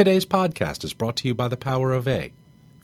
[0.00, 2.32] Today's podcast is brought to you by The Power of A.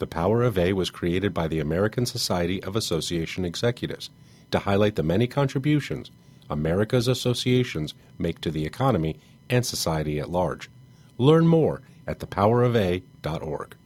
[0.00, 4.10] The Power of A was created by the American Society of Association Executives
[4.50, 6.10] to highlight the many contributions
[6.50, 9.18] America's associations make to the economy
[9.48, 10.68] and society at large.
[11.16, 13.76] Learn more at thepowerofa.org.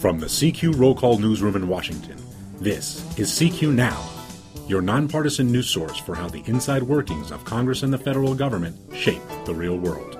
[0.00, 2.16] From the CQ Roll Call Newsroom in Washington,
[2.58, 4.04] this is CQ Now,
[4.68, 8.76] your nonpartisan news source for how the inside workings of Congress and the federal government
[8.94, 10.18] shape the real world.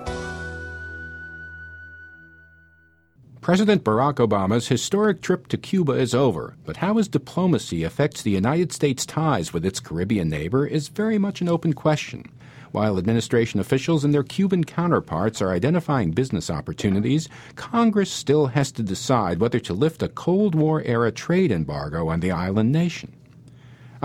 [3.41, 8.31] President Barack Obama's historic trip to Cuba is over, but how his diplomacy affects the
[8.31, 12.27] United States' ties with its Caribbean neighbor is very much an open question.
[12.71, 18.83] While administration officials and their Cuban counterparts are identifying business opportunities, Congress still has to
[18.83, 23.13] decide whether to lift a Cold War era trade embargo on the island nation.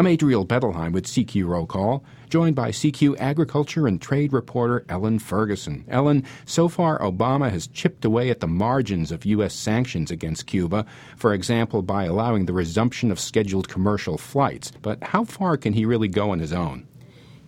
[0.00, 5.18] I'm Adriel Bettelheim with CQ Roll Call, joined by CQ agriculture and trade reporter Ellen
[5.18, 5.84] Ferguson.
[5.88, 9.52] Ellen, so far Obama has chipped away at the margins of U.S.
[9.52, 10.86] sanctions against Cuba,
[11.18, 14.72] for example, by allowing the resumption of scheduled commercial flights.
[14.80, 16.88] But how far can he really go on his own?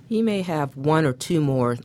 [0.07, 1.79] He may have one or two more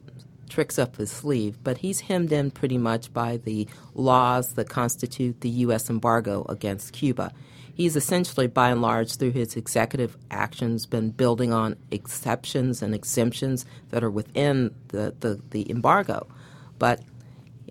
[0.49, 5.39] tricks up his sleeve, but he's hemmed in pretty much by the laws that constitute
[5.39, 5.89] the U.S.
[5.89, 7.31] embargo against Cuba.
[7.77, 13.67] He's essentially, by and large, through his executive actions, been building on exceptions and exemptions
[13.91, 16.25] that are within the, the, the embargo.
[16.79, 17.01] But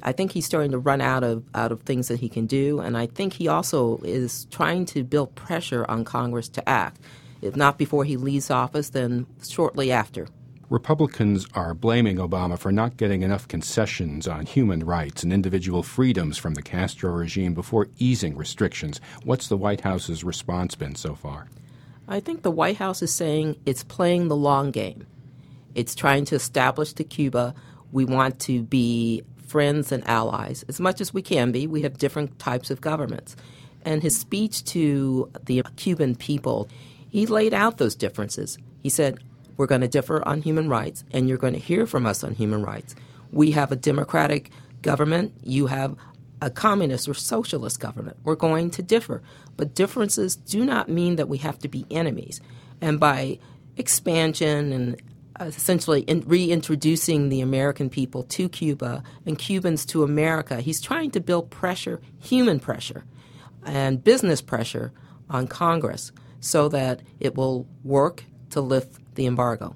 [0.04, 2.78] I think he's starting to run out of out of things that he can do,
[2.78, 7.00] and I think he also is trying to build pressure on Congress to act.
[7.42, 10.28] If not before he leaves office, then shortly after.
[10.69, 16.36] Republicans are blaming Obama for not getting enough concessions on human rights and individual freedoms
[16.39, 19.00] from the Castro regime before easing restrictions.
[19.22, 21.47] What's the White House's response been so far?
[22.09, 25.06] I think the White House is saying it's playing the long game.
[25.77, 27.55] It's trying to establish to Cuba
[27.92, 31.69] we want to be friends and allies as much as we can be.
[31.69, 33.37] We have different types of governments.
[33.84, 36.69] And his speech to the Cuban people,
[37.09, 38.59] he laid out those differences.
[38.82, 39.21] He said,
[39.56, 42.34] we're going to differ on human rights, and you're going to hear from us on
[42.34, 42.94] human rights.
[43.31, 44.50] We have a democratic
[44.83, 45.34] government.
[45.43, 45.97] You have
[46.43, 48.19] a communist or socialist government.
[48.25, 49.22] We're going to differ.
[49.56, 52.41] But differences do not mean that we have to be enemies.
[52.81, 53.39] And by
[53.77, 55.03] expansion and
[55.41, 61.21] essentially in reintroducing the American people to Cuba and Cubans to America, he's trying to
[61.21, 63.05] build pressure, human pressure,
[63.65, 64.93] and business pressure
[65.28, 69.75] on Congress so that it will work to lift the embargo.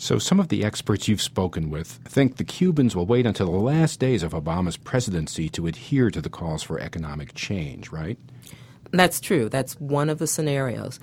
[0.00, 3.58] So, some of the experts you've spoken with think the Cubans will wait until the
[3.58, 8.16] last days of Obama's presidency to adhere to the calls for economic change, right?
[8.92, 9.48] That's true.
[9.48, 11.00] That's one of the scenarios.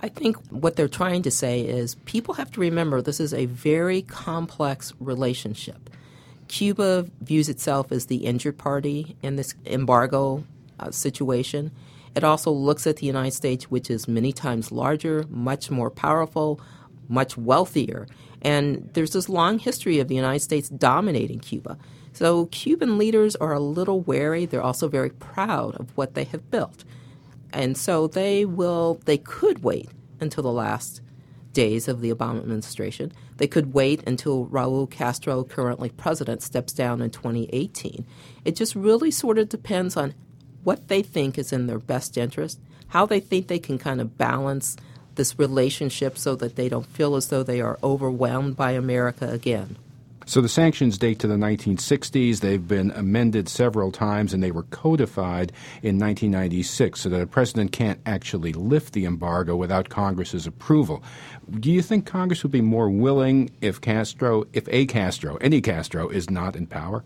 [0.00, 3.46] I think what they're trying to say is people have to remember this is a
[3.46, 5.90] very complex relationship.
[6.48, 10.44] Cuba views itself as the injured party in this embargo
[10.78, 11.72] uh, situation.
[12.14, 16.60] It also looks at the United States, which is many times larger, much more powerful,
[17.08, 18.06] much wealthier.
[18.42, 21.78] And there's this long history of the United States dominating Cuba.
[22.12, 24.46] So Cuban leaders are a little wary.
[24.46, 26.84] They're also very proud of what they have built.
[27.52, 29.90] And so they will, they could wait
[30.20, 31.00] until the last
[31.52, 33.12] days of the Obama administration.
[33.38, 38.06] They could wait until Raul Castro, currently president, steps down in 2018.
[38.44, 40.14] It just really sort of depends on
[40.64, 44.18] what they think is in their best interest, how they think they can kind of
[44.18, 44.76] balance
[45.16, 49.76] this relationship so that they don't feel as though they are overwhelmed by America again.
[50.28, 52.40] So the sanctions date to the 1960s.
[52.40, 55.52] They've been amended several times and they were codified
[55.84, 61.00] in 1996 so that a president can't actually lift the embargo without Congress's approval.
[61.60, 66.08] Do you think Congress would be more willing if Castro, if a Castro, any Castro,
[66.08, 67.04] is not in power?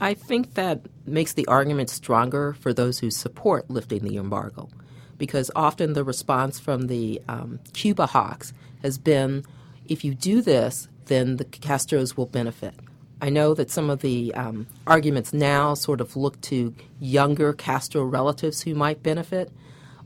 [0.00, 4.68] I think that makes the argument stronger for those who support lifting the embargo
[5.18, 8.52] because often the response from the um, Cuba hawks
[8.82, 9.44] has been
[9.88, 12.74] if you do this, then the Castros will benefit.
[13.20, 18.04] I know that some of the um, arguments now sort of look to younger Castro
[18.04, 19.50] relatives who might benefit,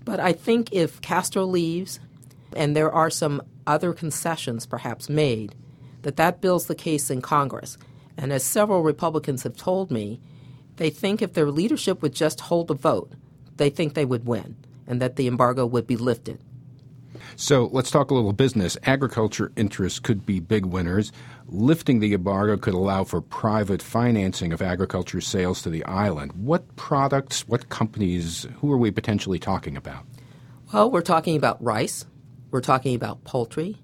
[0.05, 2.01] but I think if Castro leaves,
[2.57, 5.55] and there are some other concessions perhaps made,
[6.03, 7.77] that that builds the case in Congress.
[8.17, 10.21] And as several Republicans have told me,
[10.77, 13.13] they think if their leadership would just hold a vote,
[13.57, 14.57] they think they would win
[14.93, 16.39] and that the embargo would be lifted.
[17.35, 18.77] So let's talk a little business.
[18.85, 21.11] Agriculture interests could be big winners.
[21.49, 26.33] Lifting the embargo could allow for private financing of agriculture sales to the island.
[26.35, 30.05] What products, what companies, who are we potentially talking about?
[30.73, 32.05] Well, we're talking about rice,
[32.51, 33.79] we're talking about poultry,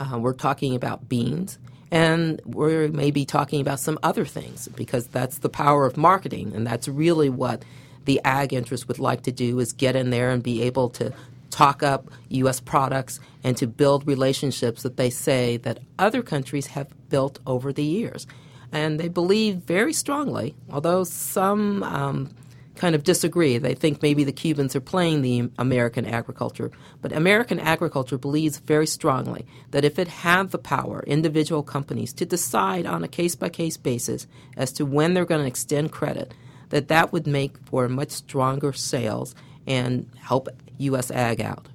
[0.00, 1.58] uh, we're talking about beans,
[1.92, 6.66] And we're maybe talking about some other things because that's the power of marketing, and
[6.66, 7.66] that's really what
[8.04, 11.12] the ag interest would like to do is get in there and be able to
[11.50, 12.60] talk up U.S.
[12.60, 17.84] products and to build relationships that they say that other countries have built over the
[17.84, 18.26] years.
[18.72, 22.30] And they believe very strongly, although some um,
[22.74, 23.58] kind of disagree.
[23.58, 26.70] They think maybe the Cubans are playing the American agriculture.
[27.00, 32.24] But American agriculture believes very strongly that if it had the power, individual companies, to
[32.24, 34.26] decide on a case by case basis
[34.56, 36.32] as to when they're going to extend credit,
[36.72, 39.34] that that would make for much stronger sales
[39.66, 40.48] and help
[40.78, 41.10] U.S.
[41.10, 41.68] ag out.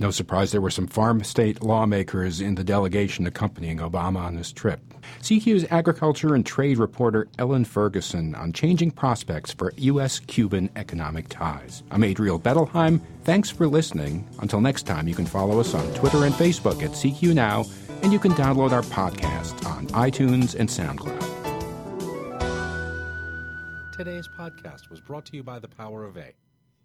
[0.00, 4.52] No surprise there were some farm state lawmakers in the delegation accompanying Obama on this
[4.52, 4.80] trip.
[5.22, 10.20] CQ's agriculture and trade reporter Ellen Ferguson on changing prospects for U.S.
[10.20, 11.82] Cuban economic ties.
[11.90, 13.00] I'm Adriel Bettelheim.
[13.24, 14.28] Thanks for listening.
[14.40, 17.64] Until next time, you can follow us on Twitter and Facebook at CQ Now,
[18.02, 21.17] and you can download our podcast on iTunes and SoundCloud.
[23.98, 26.32] Today's podcast was brought to you by The Power of A.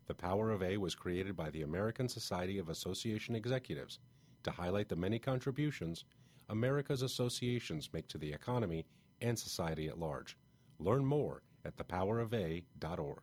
[0.07, 3.99] The Power of A was created by the American Society of Association Executives
[4.41, 6.05] to highlight the many contributions
[6.49, 8.87] America's associations make to the economy
[9.21, 10.39] and society at large.
[10.79, 13.21] Learn more at thepowerofa.org.